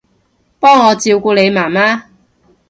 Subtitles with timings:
[0.59, 2.01] 幫我照顧你媽媽